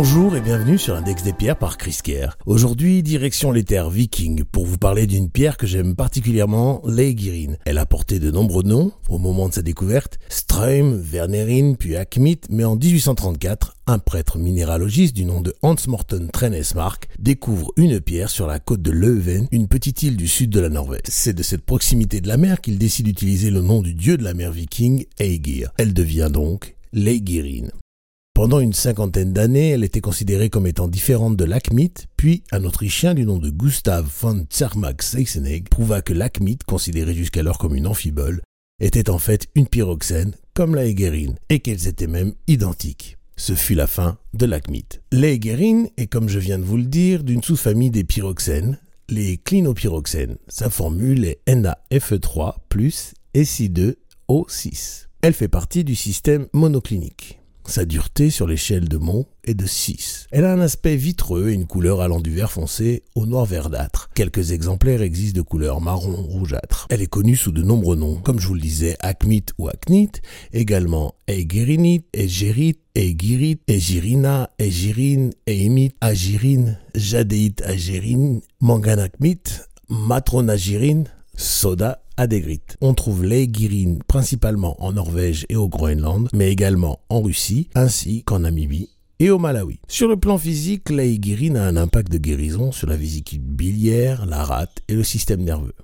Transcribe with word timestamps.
Bonjour 0.00 0.36
et 0.36 0.40
bienvenue 0.40 0.78
sur 0.78 0.94
Index 0.94 1.24
des 1.24 1.32
pierres 1.32 1.58
par 1.58 1.76
Chris 1.76 1.98
Kerr. 2.04 2.38
Aujourd'hui, 2.46 3.02
direction 3.02 3.50
les 3.50 3.64
terres 3.64 3.90
vikings 3.90 4.44
pour 4.44 4.64
vous 4.64 4.78
parler 4.78 5.08
d'une 5.08 5.28
pierre 5.28 5.56
que 5.56 5.66
j'aime 5.66 5.96
particulièrement, 5.96 6.80
l'Eigirin. 6.86 7.54
Elle 7.64 7.78
a 7.78 7.84
porté 7.84 8.20
de 8.20 8.30
nombreux 8.30 8.62
noms 8.62 8.92
au 9.08 9.18
moment 9.18 9.48
de 9.48 9.54
sa 9.54 9.62
découverte, 9.62 10.20
Ström, 10.28 11.02
Wernerin, 11.02 11.74
puis 11.74 11.96
Akmit, 11.96 12.38
mais 12.48 12.62
en 12.62 12.76
1834, 12.76 13.74
un 13.88 13.98
prêtre 13.98 14.38
minéralogiste 14.38 15.16
du 15.16 15.24
nom 15.24 15.40
de 15.40 15.52
Hans 15.62 15.74
Morten 15.88 16.30
Trenesmark 16.30 17.08
découvre 17.18 17.72
une 17.76 18.00
pierre 18.00 18.30
sur 18.30 18.46
la 18.46 18.60
côte 18.60 18.82
de 18.82 18.92
Leuven, 18.92 19.48
une 19.50 19.66
petite 19.66 20.04
île 20.04 20.16
du 20.16 20.28
sud 20.28 20.50
de 20.50 20.60
la 20.60 20.68
Norvège. 20.68 21.00
C'est 21.08 21.34
de 21.34 21.42
cette 21.42 21.66
proximité 21.66 22.20
de 22.20 22.28
la 22.28 22.36
mer 22.36 22.60
qu'il 22.60 22.78
décide 22.78 23.06
d'utiliser 23.06 23.50
le 23.50 23.62
nom 23.62 23.82
du 23.82 23.94
dieu 23.94 24.16
de 24.16 24.22
la 24.22 24.34
mer 24.34 24.52
viking, 24.52 25.06
Aegir. 25.18 25.72
Elle 25.76 25.92
devient 25.92 26.28
donc 26.32 26.76
l'Eigirin. 26.92 27.66
Pendant 28.38 28.60
une 28.60 28.72
cinquantaine 28.72 29.32
d'années, 29.32 29.70
elle 29.70 29.82
était 29.82 30.00
considérée 30.00 30.48
comme 30.48 30.68
étant 30.68 30.86
différente 30.86 31.36
de 31.36 31.44
l'Akmite, 31.44 32.06
puis 32.16 32.44
un 32.52 32.62
Autrichien 32.62 33.14
du 33.14 33.26
nom 33.26 33.38
de 33.38 33.50
Gustav 33.50 34.08
von 34.20 34.46
Zermatt 34.52 35.02
Seisenegg 35.02 35.68
prouva 35.68 36.02
que 36.02 36.12
l'Akmite, 36.12 36.62
considérée 36.62 37.14
jusqu'alors 37.14 37.58
comme 37.58 37.74
une 37.74 37.88
amphibole, 37.88 38.40
était 38.80 39.10
en 39.10 39.18
fait 39.18 39.48
une 39.56 39.66
pyroxène 39.66 40.36
comme 40.54 40.76
la 40.76 40.84
Hegerine, 40.84 41.34
et 41.48 41.58
qu'elles 41.58 41.88
étaient 41.88 42.06
même 42.06 42.32
identiques. 42.46 43.18
Ce 43.36 43.56
fut 43.56 43.74
la 43.74 43.88
fin 43.88 44.18
de 44.34 44.46
l'Akmite. 44.46 45.02
L'Hegerine 45.10 45.88
est, 45.96 46.06
comme 46.06 46.28
je 46.28 46.38
viens 46.38 46.60
de 46.60 46.64
vous 46.64 46.76
le 46.76 46.84
dire, 46.84 47.24
d'une 47.24 47.42
sous-famille 47.42 47.90
des 47.90 48.04
pyroxènes, 48.04 48.78
les 49.08 49.38
clinopyroxènes. 49.38 50.36
Sa 50.46 50.70
formule 50.70 51.24
est 51.24 51.40
NaFe3 51.48 52.54
plus 52.68 53.14
Si2O6. 53.34 55.08
Elle 55.22 55.34
fait 55.34 55.48
partie 55.48 55.82
du 55.82 55.96
système 55.96 56.46
monoclinique. 56.52 57.37
Sa 57.68 57.84
dureté 57.84 58.30
sur 58.30 58.46
l'échelle 58.46 58.88
de 58.88 58.96
Mont 58.96 59.26
est 59.44 59.52
de 59.52 59.66
6. 59.66 60.28
Elle 60.30 60.46
a 60.46 60.52
un 60.54 60.60
aspect 60.60 60.96
vitreux 60.96 61.50
et 61.50 61.52
une 61.52 61.66
couleur 61.66 62.00
allant 62.00 62.18
du 62.18 62.30
vert 62.30 62.50
foncé 62.50 63.02
au 63.14 63.26
noir 63.26 63.44
verdâtre. 63.44 64.08
Quelques 64.14 64.52
exemplaires 64.52 65.02
existent 65.02 65.36
de 65.36 65.42
couleur 65.42 65.82
marron 65.82 66.16
rougeâtre. 66.16 66.86
Elle 66.88 67.02
est 67.02 67.06
connue 67.06 67.36
sous 67.36 67.52
de 67.52 67.62
nombreux 67.62 67.94
noms, 67.94 68.16
comme 68.16 68.40
je 68.40 68.48
vous 68.48 68.54
le 68.54 68.62
disais, 68.62 68.96
acmite 69.00 69.52
ou 69.58 69.68
acnite, 69.68 70.22
également 70.54 71.14
eigerinite, 71.26 72.06
eigerite, 72.14 72.80
eigirite, 72.94 73.60
eigirina, 73.68 74.48
eigirine, 74.58 75.34
eimite, 75.46 75.94
agirine, 76.00 76.78
jadéite 76.94 77.60
agérine, 77.66 78.40
manganacmite, 78.60 79.68
matronagirine, 79.90 81.04
soda 81.36 82.00
adégrite. 82.18 82.76
On 82.80 82.92
trouve 82.92 83.24
l'aigirine 83.24 84.02
principalement 84.06 84.76
en 84.84 84.92
Norvège 84.92 85.46
et 85.48 85.56
au 85.56 85.68
Groenland, 85.68 86.28
mais 86.34 86.50
également 86.50 87.00
en 87.08 87.22
Russie, 87.22 87.68
ainsi 87.74 88.22
qu'en 88.24 88.40
Namibie 88.40 88.90
et 89.20 89.30
au 89.30 89.38
Malawi. 89.38 89.80
Sur 89.88 90.08
le 90.08 90.16
plan 90.16 90.38
physique, 90.38 90.90
l'aigirine 90.90 91.56
a 91.56 91.66
un 91.66 91.76
impact 91.76 92.12
de 92.12 92.18
guérison 92.18 92.72
sur 92.72 92.88
la 92.88 92.96
vésicule 92.96 93.40
biliaire, 93.40 94.26
la 94.26 94.44
rate 94.44 94.82
et 94.88 94.94
le 94.94 95.04
système 95.04 95.42
nerveux. 95.42 95.74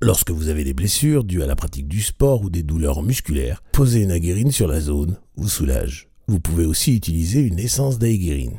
Lorsque 0.00 0.30
vous 0.30 0.48
avez 0.48 0.64
des 0.64 0.74
blessures 0.74 1.24
dues 1.24 1.42
à 1.42 1.46
la 1.46 1.56
pratique 1.56 1.88
du 1.88 2.02
sport 2.02 2.42
ou 2.42 2.50
des 2.50 2.62
douleurs 2.62 3.02
musculaires, 3.02 3.62
posez 3.72 4.02
une 4.02 4.10
aguérine 4.10 4.52
sur 4.52 4.68
la 4.68 4.80
zone 4.80 5.16
vous 5.36 5.48
soulage. 5.48 6.08
Vous 6.28 6.40
pouvez 6.40 6.64
aussi 6.64 6.94
utiliser 6.94 7.40
une 7.40 7.58
essence 7.58 7.98
d'aiguirine. 7.98 8.58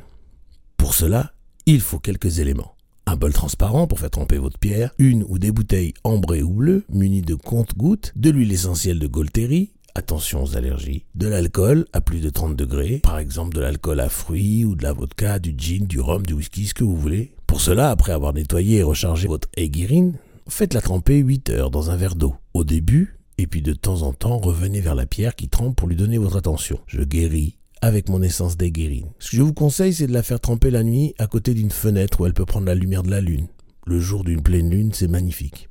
Pour 0.77 0.94
cela, 0.94 1.33
il 1.65 1.81
faut 1.81 1.99
quelques 1.99 2.39
éléments 2.39 2.74
un 3.05 3.16
bol 3.16 3.33
transparent 3.33 3.88
pour 3.88 3.99
faire 3.99 4.10
tremper 4.10 4.38
votre 4.38 4.60
pierre, 4.60 4.92
une 4.98 5.23
ou 5.27 5.38
des 5.38 5.52
bouteilles 5.52 5.93
ambrées 6.04 6.43
ou 6.43 6.54
bleues 6.54 6.83
munies 6.89 7.21
de 7.21 7.36
compte-gouttes, 7.36 8.14
de 8.16 8.30
l'huile 8.30 8.52
essentielle 8.52 8.99
de 8.99 9.08
Golteri, 9.08 9.73
attention 9.95 10.43
aux 10.43 10.58
allergies, 10.58 11.05
de 11.16 11.27
l'alcool 11.27 11.86
à 11.93 12.02
plus 12.02 12.20
de 12.20 12.30
30 12.30 12.55
degrés, 12.55 12.99
par 13.04 13.17
exemple 13.17 13.55
de 13.55 13.61
l'alcool 13.61 13.99
à 13.99 14.10
fruits 14.10 14.66
ou 14.66 14.76
de 14.76 14.83
la 14.83 14.93
vodka, 14.93 15.39
du 15.39 15.55
gin, 15.58 15.86
du 15.86 15.99
rhum, 15.99 16.26
du 16.26 16.33
whisky, 16.33 16.66
ce 16.66 16.73
que 16.73 16.83
vous 16.83 16.98
voulez. 16.98 17.33
Pour 17.48 17.61
cela, 17.61 17.89
après 17.89 18.11
avoir 18.11 18.33
nettoyé 18.33 18.80
et 18.80 18.83
rechargé 18.83 19.27
votre 19.27 19.48
aiguirine, 19.55 20.17
faites-la 20.48 20.82
tremper 20.82 21.17
8 21.20 21.49
heures 21.52 21.72
dans 21.72 21.92
un 21.92 21.95
verre 21.95 22.16
d'eau. 22.16 22.36
Au 22.54 22.64
début, 22.64 23.17
et 23.37 23.48
puis 23.48 23.61
de 23.61 23.73
temps 23.73 24.02
en 24.02 24.14
temps, 24.14 24.37
revenez 24.37 24.82
vers 24.82 24.95
la 24.95 25.05
pierre 25.05 25.36
qui 25.36 25.48
trempe 25.48 25.76
pour 25.76 25.87
lui 25.87 25.95
donner 25.95 26.17
votre 26.17 26.37
attention. 26.37 26.80
Je 26.87 27.02
guéris 27.02 27.58
avec 27.81 28.09
mon 28.09 28.21
essence 28.21 28.58
d'aiguirine. 28.58 29.09
Ce 29.19 29.31
que 29.31 29.37
je 29.37 29.41
vous 29.41 29.53
conseille, 29.53 29.93
c'est 29.93 30.08
de 30.08 30.13
la 30.13 30.23
faire 30.23 30.39
tremper 30.39 30.71
la 30.71 30.83
nuit 30.83 31.13
à 31.17 31.27
côté 31.27 31.53
d'une 31.53 31.71
fenêtre 31.71 32.21
où 32.21 32.25
elle 32.25 32.33
peut 32.33 32.45
prendre 32.45 32.67
la 32.67 32.75
lumière 32.75 33.03
de 33.03 33.11
la 33.11 33.21
lune. 33.21 33.47
Le 33.86 33.99
jour 33.99 34.23
d'une 34.23 34.41
pleine 34.41 34.69
lune, 34.69 34.91
c'est 34.93 35.08
magnifique. 35.08 35.69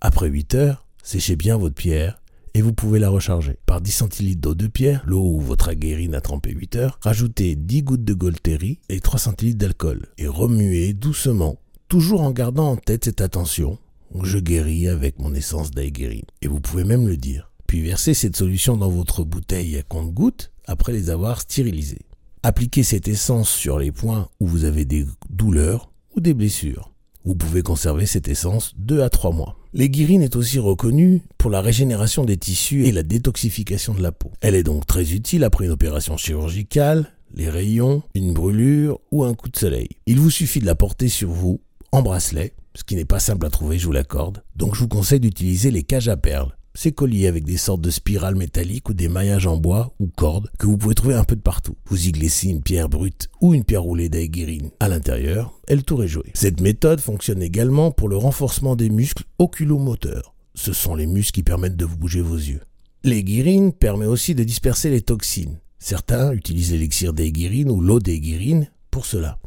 Après 0.00 0.28
8 0.28 0.54
heures, 0.54 0.86
séchez 1.02 1.36
bien 1.36 1.56
votre 1.56 1.74
pierre 1.74 2.20
et 2.54 2.62
vous 2.62 2.72
pouvez 2.72 2.98
la 2.98 3.10
recharger. 3.10 3.58
Par 3.66 3.80
10 3.80 3.92
centilitres 3.92 4.40
d'eau 4.40 4.54
de 4.54 4.66
pierre, 4.66 5.04
l'eau 5.06 5.34
où 5.34 5.40
votre 5.40 5.68
aguérine 5.68 6.14
a 6.14 6.20
trempé 6.20 6.50
8 6.50 6.76
heures, 6.76 6.98
rajoutez 7.02 7.54
10 7.54 7.82
gouttes 7.82 8.04
de 8.04 8.14
Golteri 8.14 8.80
et 8.88 9.00
3 9.00 9.20
centilitres 9.20 9.58
d'alcool 9.58 10.06
et 10.18 10.26
remuez 10.26 10.92
doucement, 10.92 11.58
toujours 11.88 12.22
en 12.22 12.32
gardant 12.32 12.70
en 12.70 12.76
tête 12.76 13.04
cette 13.04 13.20
attention. 13.20 13.78
Je 14.22 14.38
guéris 14.38 14.88
avec 14.88 15.18
mon 15.18 15.34
essence 15.34 15.70
d'aiguirine. 15.70 16.24
Et 16.40 16.48
vous 16.48 16.60
pouvez 16.60 16.84
même 16.84 17.06
le 17.06 17.16
dire. 17.16 17.50
Puis 17.66 17.82
versez 17.82 18.14
cette 18.14 18.36
solution 18.36 18.76
dans 18.76 18.88
votre 18.88 19.24
bouteille 19.24 19.76
à 19.76 19.82
compte-gouttes 19.82 20.52
après 20.66 20.92
les 20.92 21.10
avoir 21.10 21.40
stérilisés. 21.40 22.06
Appliquez 22.42 22.82
cette 22.82 23.08
essence 23.08 23.50
sur 23.50 23.78
les 23.78 23.90
points 23.90 24.28
où 24.38 24.46
vous 24.46 24.64
avez 24.64 24.84
des 24.84 25.04
douleurs 25.30 25.90
ou 26.14 26.20
des 26.20 26.34
blessures. 26.34 26.92
Vous 27.24 27.34
pouvez 27.34 27.62
conserver 27.62 28.06
cette 28.06 28.28
essence 28.28 28.72
2 28.76 29.02
à 29.02 29.10
3 29.10 29.32
mois. 29.32 29.58
L'aiguirine 29.74 30.22
est 30.22 30.36
aussi 30.36 30.60
reconnue 30.60 31.22
pour 31.38 31.50
la 31.50 31.60
régénération 31.60 32.24
des 32.24 32.36
tissus 32.36 32.86
et 32.86 32.92
la 32.92 33.02
détoxification 33.02 33.94
de 33.94 34.02
la 34.02 34.12
peau. 34.12 34.30
Elle 34.40 34.54
est 34.54 34.62
donc 34.62 34.86
très 34.86 35.12
utile 35.12 35.42
après 35.42 35.64
une 35.64 35.72
opération 35.72 36.16
chirurgicale, 36.16 37.12
les 37.34 37.50
rayons, 37.50 38.04
une 38.14 38.32
brûlure 38.32 39.00
ou 39.10 39.24
un 39.24 39.34
coup 39.34 39.48
de 39.48 39.56
soleil. 39.56 39.88
Il 40.06 40.20
vous 40.20 40.30
suffit 40.30 40.60
de 40.60 40.66
la 40.66 40.76
porter 40.76 41.08
sur 41.08 41.30
vous 41.30 41.60
en 41.90 42.02
bracelet, 42.02 42.54
ce 42.76 42.84
qui 42.84 42.94
n'est 42.94 43.04
pas 43.04 43.18
simple 43.18 43.46
à 43.46 43.50
trouver, 43.50 43.78
je 43.78 43.86
vous 43.86 43.92
l'accorde. 43.92 44.44
Donc 44.54 44.74
je 44.76 44.80
vous 44.80 44.88
conseille 44.88 45.20
d'utiliser 45.20 45.72
les 45.72 45.82
cages 45.82 46.08
à 46.08 46.16
perles 46.16 46.56
ces 46.76 46.92
colliers 46.92 47.26
avec 47.26 47.44
des 47.44 47.56
sortes 47.56 47.80
de 47.80 47.90
spirales 47.90 48.36
métalliques 48.36 48.88
ou 48.88 48.94
des 48.94 49.08
maillages 49.08 49.46
en 49.46 49.56
bois 49.56 49.94
ou 49.98 50.06
cordes 50.06 50.50
que 50.58 50.66
vous 50.66 50.76
pouvez 50.76 50.94
trouver 50.94 51.14
un 51.14 51.24
peu 51.24 51.34
de 51.34 51.40
partout. 51.40 51.76
Vous 51.86 52.06
y 52.06 52.12
glissez 52.12 52.48
une 52.48 52.62
pierre 52.62 52.88
brute 52.88 53.28
ou 53.40 53.54
une 53.54 53.64
pierre 53.64 53.82
roulée 53.82 54.08
d'aiguirine 54.08 54.70
à 54.78 54.88
l'intérieur 54.88 55.58
et 55.68 55.74
le 55.74 55.82
tour 55.82 56.04
est 56.04 56.08
joué. 56.08 56.30
Cette 56.34 56.60
méthode 56.60 57.00
fonctionne 57.00 57.42
également 57.42 57.90
pour 57.90 58.08
le 58.08 58.16
renforcement 58.16 58.76
des 58.76 58.90
muscles 58.90 59.24
oculomoteurs. 59.38 60.34
Ce 60.54 60.72
sont 60.72 60.94
les 60.94 61.06
muscles 61.06 61.32
qui 61.32 61.42
permettent 61.42 61.76
de 61.76 61.84
vous 61.84 61.96
bouger 61.96 62.20
vos 62.20 62.36
yeux. 62.36 62.60
L'aiguirine 63.04 63.72
permet 63.72 64.06
aussi 64.06 64.34
de 64.34 64.44
disperser 64.44 64.90
les 64.90 65.00
toxines. 65.00 65.58
Certains 65.78 66.32
utilisent 66.32 66.72
l'élixir 66.72 67.12
d'aiguirine 67.12 67.70
ou 67.70 67.80
l'eau 67.80 68.00
d'aiguirine 68.00 68.70
pour 68.90 69.06
cela. 69.06 69.38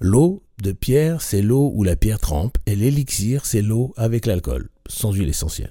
L'eau 0.00 0.42
de 0.62 0.72
pierre, 0.72 1.22
c'est 1.22 1.42
l'eau 1.42 1.70
où 1.74 1.84
la 1.84 1.96
pierre 1.96 2.18
trempe, 2.18 2.58
et 2.66 2.76
l'élixir, 2.76 3.46
c'est 3.46 3.62
l'eau 3.62 3.92
avec 3.96 4.26
l'alcool, 4.26 4.68
sans 4.88 5.12
huile 5.12 5.28
essentielle. 5.28 5.70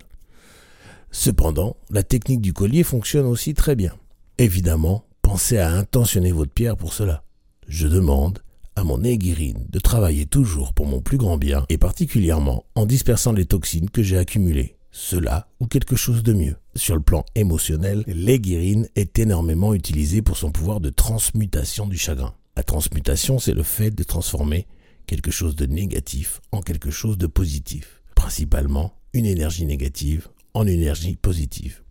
Cependant, 1.24 1.78
la 1.92 2.02
technique 2.02 2.42
du 2.42 2.52
collier 2.52 2.82
fonctionne 2.82 3.28
aussi 3.28 3.54
très 3.54 3.76
bien. 3.76 3.96
Évidemment, 4.40 5.06
pensez 5.22 5.60
à 5.60 5.70
intentionner 5.72 6.32
votre 6.32 6.52
pierre 6.52 6.76
pour 6.76 6.94
cela. 6.94 7.24
Je 7.68 7.88
demande 7.88 8.40
à 8.76 8.84
mon 8.84 9.04
aiguirine 9.04 9.68
de 9.70 9.78
travailler 9.78 10.26
toujours 10.26 10.74
pour 10.74 10.88
mon 10.88 11.00
plus 11.00 11.20
grand 11.20 11.38
bien 11.38 11.64
et 11.70 11.78
particulièrement 11.78 12.66
en 12.74 12.88
dispersant 12.88 13.34
les 13.34 13.46
toxines 13.46 13.92
que 13.92 14.02
j'ai 14.02 14.18
accumulées. 14.18 14.78
Cela 14.90 15.48
ou 15.60 15.68
quelque 15.68 15.96
chose 15.96 16.24
de 16.24 16.34
mieux. 16.34 16.56
Sur 16.76 16.96
le 16.96 17.04
plan 17.04 17.24
émotionnel, 17.36 18.04
l'aiguirine 18.08 18.88
est 18.96 19.20
énormément 19.20 19.76
utilisée 19.76 20.24
pour 20.24 20.38
son 20.38 20.52
pouvoir 20.52 20.80
de 20.80 20.90
transmutation 20.90 21.86
du 21.86 22.00
chagrin. 22.00 22.34
La 22.58 22.64
transmutation, 22.64 23.38
c'est 23.38 23.54
le 23.54 23.62
fait 23.62 23.92
de 23.92 24.02
transformer 24.02 24.66
quelque 25.06 25.30
chose 25.30 25.56
de 25.56 25.68
négatif 25.68 26.42
en 26.52 26.62
quelque 26.64 26.90
chose 26.90 27.20
de 27.20 27.28
positif. 27.28 28.02
Principalement 28.16 28.96
une 29.14 29.28
énergie 29.28 29.68
négative 29.68 30.28
en 30.54 30.68
énergie 30.68 31.16
positive. 31.16 31.82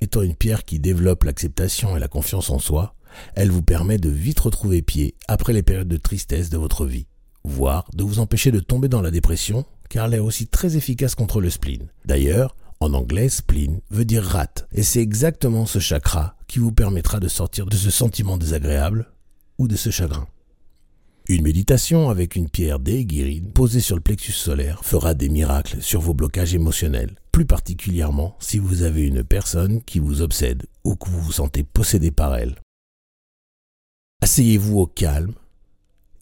Étant 0.00 0.22
une 0.22 0.34
pierre 0.34 0.64
qui 0.64 0.78
développe 0.78 1.24
l'acceptation 1.24 1.96
et 1.96 2.00
la 2.00 2.08
confiance 2.08 2.50
en 2.50 2.58
soi, 2.58 2.94
elle 3.34 3.50
vous 3.50 3.62
permet 3.62 3.98
de 3.98 4.10
vite 4.10 4.40
retrouver 4.40 4.82
pied 4.82 5.14
après 5.28 5.52
les 5.52 5.62
périodes 5.62 5.88
de 5.88 5.96
tristesse 5.96 6.50
de 6.50 6.58
votre 6.58 6.86
vie, 6.86 7.06
voire 7.44 7.88
de 7.94 8.04
vous 8.04 8.18
empêcher 8.18 8.50
de 8.50 8.60
tomber 8.60 8.88
dans 8.88 9.02
la 9.02 9.10
dépression, 9.10 9.64
car 9.88 10.06
elle 10.06 10.14
est 10.14 10.18
aussi 10.18 10.46
très 10.46 10.76
efficace 10.76 11.14
contre 11.14 11.40
le 11.40 11.50
spleen. 11.50 11.88
D'ailleurs, 12.04 12.56
en 12.80 12.92
anglais, 12.92 13.28
spleen 13.28 13.80
veut 13.90 14.04
dire 14.04 14.22
rate, 14.22 14.68
et 14.72 14.82
c'est 14.82 15.00
exactement 15.00 15.64
ce 15.64 15.78
chakra 15.78 16.36
qui 16.46 16.58
vous 16.58 16.72
permettra 16.72 17.20
de 17.20 17.28
sortir 17.28 17.66
de 17.66 17.76
ce 17.76 17.90
sentiment 17.90 18.36
désagréable 18.36 19.10
ou 19.58 19.68
de 19.68 19.76
ce 19.76 19.90
chagrin. 19.90 20.26
Une 21.28 21.42
méditation 21.42 22.08
avec 22.08 22.36
une 22.36 22.48
pierre 22.48 22.78
d'aiguirine 22.78 23.50
posée 23.50 23.80
sur 23.80 23.96
le 23.96 24.00
plexus 24.00 24.30
solaire 24.30 24.84
fera 24.84 25.12
des 25.12 25.28
miracles 25.28 25.82
sur 25.82 26.00
vos 26.00 26.14
blocages 26.14 26.54
émotionnels, 26.54 27.16
plus 27.32 27.46
particulièrement 27.46 28.36
si 28.38 28.58
vous 28.58 28.82
avez 28.82 29.02
une 29.02 29.24
personne 29.24 29.82
qui 29.82 29.98
vous 29.98 30.22
obsède 30.22 30.66
ou 30.84 30.94
que 30.94 31.10
vous 31.10 31.20
vous 31.20 31.32
sentez 31.32 31.64
possédé 31.64 32.12
par 32.12 32.36
elle. 32.36 32.54
Asseyez-vous 34.22 34.78
au 34.78 34.86
calme 34.86 35.34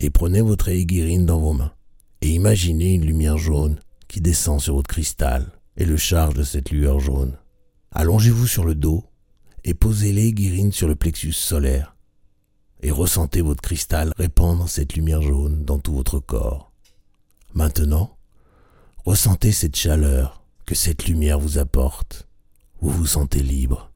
et 0.00 0.08
prenez 0.08 0.40
votre 0.40 0.70
aiguirine 0.70 1.26
dans 1.26 1.38
vos 1.38 1.52
mains 1.52 1.74
et 2.22 2.30
imaginez 2.30 2.94
une 2.94 3.04
lumière 3.04 3.36
jaune 3.36 3.80
qui 4.08 4.22
descend 4.22 4.58
sur 4.58 4.74
votre 4.74 4.88
cristal 4.88 5.52
et 5.76 5.84
le 5.84 5.98
charge 5.98 6.32
de 6.32 6.44
cette 6.44 6.70
lueur 6.70 6.98
jaune. 6.98 7.36
Allongez-vous 7.90 8.46
sur 8.46 8.64
le 8.64 8.74
dos 8.74 9.04
et 9.64 9.74
posez 9.74 10.12
l'aiguirine 10.12 10.72
sur 10.72 10.88
le 10.88 10.96
plexus 10.96 11.32
solaire 11.32 11.93
et 12.84 12.90
ressentez 12.90 13.40
votre 13.40 13.62
cristal 13.62 14.12
répandre 14.18 14.68
cette 14.68 14.94
lumière 14.94 15.22
jaune 15.22 15.64
dans 15.64 15.78
tout 15.78 15.94
votre 15.94 16.20
corps. 16.20 16.70
Maintenant, 17.54 18.18
ressentez 19.06 19.52
cette 19.52 19.74
chaleur 19.74 20.44
que 20.66 20.74
cette 20.74 21.06
lumière 21.06 21.40
vous 21.40 21.56
apporte. 21.56 22.28
Vous 22.82 22.90
vous 22.90 23.06
sentez 23.06 23.42
libre 23.42 23.90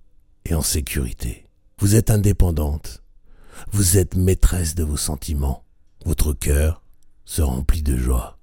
et 0.46 0.54
en 0.54 0.62
sécurité. 0.62 1.46
Vous 1.78 1.96
êtes 1.96 2.10
indépendante. 2.10 3.02
Vous 3.72 3.98
êtes 3.98 4.16
maîtresse 4.16 4.74
de 4.74 4.84
vos 4.84 4.96
sentiments. 4.96 5.64
Votre 6.06 6.32
cœur 6.32 6.82
se 7.26 7.42
remplit 7.42 7.82
de 7.82 7.98
joie 7.98 8.38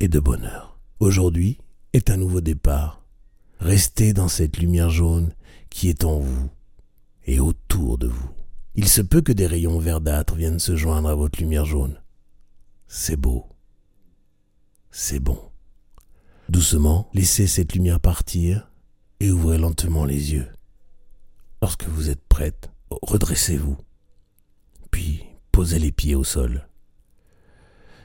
et 0.00 0.08
de 0.08 0.18
bonheur. 0.18 0.80
Aujourd'hui 0.98 1.58
est 1.92 2.10
un 2.10 2.16
nouveau 2.16 2.40
départ. 2.40 3.02
Restez 3.60 4.12
dans 4.12 4.28
cette 4.28 4.56
lumière 4.56 4.90
jaune 4.90 5.32
qui 5.70 5.88
est 5.88 6.02
en 6.02 6.18
vous 6.18 6.50
et 7.26 7.38
autour 7.38 7.98
de 7.98 8.08
vous. 8.08 8.30
Il 8.78 8.88
se 8.88 9.00
peut 9.00 9.22
que 9.22 9.32
des 9.32 9.46
rayons 9.46 9.78
verdâtres 9.78 10.34
viennent 10.34 10.58
se 10.58 10.76
joindre 10.76 11.08
à 11.08 11.14
votre 11.14 11.40
lumière 11.40 11.64
jaune. 11.64 11.98
C'est 12.88 13.16
beau. 13.16 13.46
C'est 14.90 15.18
bon. 15.18 15.40
Doucement, 16.50 17.08
laissez 17.14 17.46
cette 17.46 17.72
lumière 17.72 18.00
partir 18.00 18.70
et 19.18 19.30
ouvrez 19.30 19.56
lentement 19.56 20.04
les 20.04 20.34
yeux. 20.34 20.48
Lorsque 21.62 21.84
vous 21.84 22.10
êtes 22.10 22.24
prête, 22.28 22.70
redressez-vous. 22.90 23.78
Puis 24.90 25.24
posez 25.52 25.78
les 25.78 25.90
pieds 25.90 26.14
au 26.14 26.22
sol. 26.22 26.68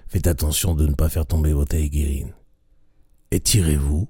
Faites 0.07 0.27
attention 0.27 0.73
de 0.73 0.87
ne 0.87 0.93
pas 0.93 1.09
faire 1.09 1.25
tomber 1.25 1.51
votre 1.51 1.75
aiguirine. 1.75 2.33
Étirez-vous. 3.31 4.07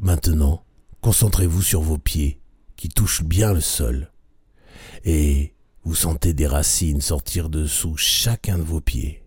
Maintenant, 0.00 0.64
concentrez-vous 1.00 1.62
sur 1.62 1.80
vos 1.80 1.98
pieds 1.98 2.40
qui 2.76 2.88
touchent 2.88 3.22
bien 3.22 3.52
le 3.52 3.60
sol. 3.60 4.10
Et 5.04 5.54
vous 5.84 5.94
sentez 5.94 6.34
des 6.34 6.46
racines 6.46 7.00
sortir 7.00 7.48
de 7.48 7.66
sous 7.66 7.96
chacun 7.96 8.58
de 8.58 8.62
vos 8.62 8.80
pieds. 8.80 9.22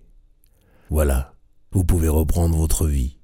Voilà, 0.90 1.34
vous 1.72 1.84
pouvez 1.84 2.10
reprendre 2.10 2.58
votre 2.58 2.88
vie. 2.88 3.18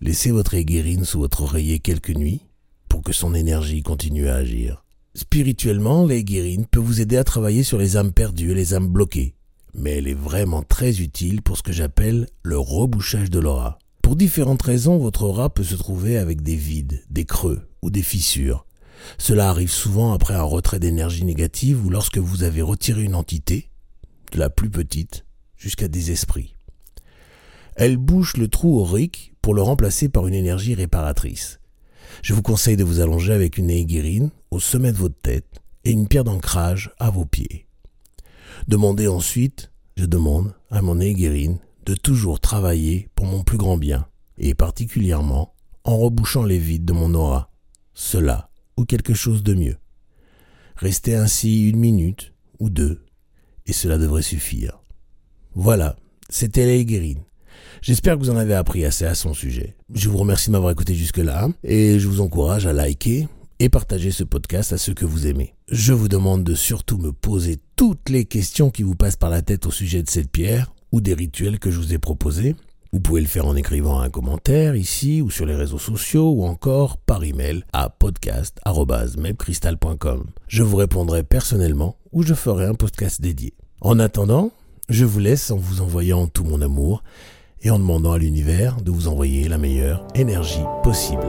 Laissez 0.00 0.30
votre 0.30 0.54
aiguirine 0.54 1.04
sous 1.04 1.20
votre 1.20 1.42
oreiller 1.42 1.78
quelques 1.78 2.14
nuits 2.14 2.42
pour 2.88 3.02
que 3.02 3.12
son 3.12 3.34
énergie 3.34 3.82
continue 3.82 4.28
à 4.28 4.36
agir. 4.36 4.84
Spirituellement, 5.14 6.06
l'aiguirine 6.06 6.66
peut 6.66 6.80
vous 6.80 7.00
aider 7.00 7.16
à 7.16 7.24
travailler 7.24 7.62
sur 7.62 7.78
les 7.78 7.96
âmes 7.96 8.12
perdues 8.12 8.50
et 8.50 8.54
les 8.54 8.74
âmes 8.74 8.88
bloquées, 8.88 9.34
mais 9.72 9.98
elle 9.98 10.08
est 10.08 10.14
vraiment 10.14 10.62
très 10.62 11.00
utile 11.00 11.42
pour 11.42 11.56
ce 11.56 11.62
que 11.62 11.72
j'appelle 11.72 12.28
le 12.42 12.58
rebouchage 12.58 13.30
de 13.30 13.38
l'aura. 13.38 13.78
Pour 14.02 14.16
différentes 14.16 14.62
raisons, 14.62 14.98
votre 14.98 15.22
aura 15.22 15.48
peut 15.48 15.64
se 15.64 15.76
trouver 15.76 16.18
avec 16.18 16.42
des 16.42 16.56
vides, 16.56 17.02
des 17.10 17.24
creux 17.24 17.68
ou 17.82 17.90
des 17.90 18.02
fissures. 18.02 18.66
Cela 19.18 19.48
arrive 19.48 19.70
souvent 19.70 20.12
après 20.12 20.34
un 20.34 20.42
retrait 20.42 20.80
d'énergie 20.80 21.24
négative 21.24 21.84
ou 21.84 21.90
lorsque 21.90 22.18
vous 22.18 22.42
avez 22.42 22.62
retiré 22.62 23.02
une 23.02 23.14
entité, 23.14 23.70
de 24.32 24.38
la 24.38 24.50
plus 24.50 24.70
petite 24.70 25.24
jusqu'à 25.56 25.88
des 25.88 26.10
esprits. 26.10 26.54
Elle 27.76 27.96
bouche 27.96 28.36
le 28.36 28.48
trou 28.48 28.78
aurique 28.78 29.34
pour 29.42 29.54
le 29.54 29.62
remplacer 29.62 30.08
par 30.08 30.26
une 30.26 30.34
énergie 30.34 30.74
réparatrice. 30.74 31.60
Je 32.22 32.34
vous 32.34 32.42
conseille 32.42 32.76
de 32.76 32.84
vous 32.84 33.00
allonger 33.00 33.32
avec 33.32 33.58
une 33.58 33.70
aiguirine 33.70 34.30
au 34.50 34.60
sommet 34.60 34.92
de 34.92 34.96
votre 34.96 35.20
tête 35.20 35.60
et 35.84 35.90
une 35.90 36.08
pierre 36.08 36.24
d'ancrage 36.24 36.92
à 36.98 37.10
vos 37.10 37.24
pieds. 37.24 37.66
Demandez 38.68 39.08
ensuite, 39.08 39.72
je 39.96 40.06
demande 40.06 40.54
à 40.70 40.82
mon 40.82 41.00
aiguirine 41.00 41.58
de 41.84 41.94
toujours 41.94 42.40
travailler 42.40 43.08
pour 43.14 43.26
mon 43.26 43.42
plus 43.42 43.58
grand 43.58 43.76
bien, 43.76 44.06
et 44.38 44.54
particulièrement 44.54 45.54
en 45.84 45.96
rebouchant 45.98 46.44
les 46.44 46.58
vides 46.58 46.84
de 46.84 46.92
mon 46.92 47.14
aura. 47.14 47.50
Cela 47.92 48.50
ou 48.76 48.84
quelque 48.84 49.14
chose 49.14 49.42
de 49.42 49.54
mieux. 49.54 49.76
Restez 50.76 51.14
ainsi 51.14 51.68
une 51.68 51.78
minute 51.78 52.32
ou 52.58 52.70
deux, 52.70 53.04
et 53.66 53.72
cela 53.72 53.98
devrait 53.98 54.22
suffire. 54.22 54.80
Voilà, 55.54 55.96
c'était 56.28 56.66
l'aiguirine. 56.66 57.22
J'espère 57.80 58.14
que 58.14 58.20
vous 58.20 58.30
en 58.30 58.36
avez 58.36 58.54
appris 58.54 58.84
assez 58.84 59.04
à 59.04 59.14
son 59.14 59.34
sujet. 59.34 59.76
Je 59.92 60.08
vous 60.08 60.18
remercie 60.18 60.48
de 60.48 60.52
m'avoir 60.52 60.72
écouté 60.72 60.94
jusque-là 60.94 61.48
et 61.62 61.98
je 61.98 62.08
vous 62.08 62.20
encourage 62.20 62.66
à 62.66 62.72
liker 62.72 63.28
et 63.58 63.68
partager 63.68 64.10
ce 64.10 64.24
podcast 64.24 64.72
à 64.72 64.78
ceux 64.78 64.94
que 64.94 65.04
vous 65.04 65.26
aimez. 65.26 65.54
Je 65.70 65.92
vous 65.92 66.08
demande 66.08 66.44
de 66.44 66.54
surtout 66.54 66.98
me 66.98 67.12
poser 67.12 67.58
toutes 67.76 68.08
les 68.08 68.24
questions 68.24 68.70
qui 68.70 68.82
vous 68.82 68.96
passent 68.96 69.16
par 69.16 69.30
la 69.30 69.42
tête 69.42 69.66
au 69.66 69.70
sujet 69.70 70.02
de 70.02 70.10
cette 70.10 70.30
pierre 70.30 70.72
ou 70.92 71.00
des 71.00 71.14
rituels 71.14 71.58
que 71.58 71.70
je 71.70 71.78
vous 71.78 71.94
ai 71.94 71.98
proposés. 71.98 72.56
Vous 72.94 73.00
pouvez 73.00 73.20
le 73.20 73.26
faire 73.26 73.46
en 73.48 73.56
écrivant 73.56 73.98
un 73.98 74.08
commentaire 74.08 74.76
ici 74.76 75.20
ou 75.20 75.28
sur 75.28 75.46
les 75.46 75.56
réseaux 75.56 75.80
sociaux 75.80 76.30
ou 76.30 76.44
encore 76.44 76.96
par 76.96 77.24
email 77.24 77.64
à 77.72 77.88
podcast.mepcrystal.com. 77.88 80.26
Je 80.46 80.62
vous 80.62 80.76
répondrai 80.76 81.24
personnellement 81.24 81.96
ou 82.12 82.22
je 82.22 82.34
ferai 82.34 82.66
un 82.66 82.74
podcast 82.74 83.20
dédié. 83.20 83.52
En 83.80 83.98
attendant, 83.98 84.52
je 84.88 85.04
vous 85.04 85.18
laisse 85.18 85.50
en 85.50 85.56
vous 85.56 85.80
envoyant 85.80 86.28
tout 86.28 86.44
mon 86.44 86.62
amour 86.62 87.02
et 87.62 87.70
en 87.70 87.80
demandant 87.80 88.12
à 88.12 88.18
l'univers 88.18 88.80
de 88.80 88.92
vous 88.92 89.08
envoyer 89.08 89.48
la 89.48 89.58
meilleure 89.58 90.06
énergie 90.14 90.62
possible. 90.84 91.26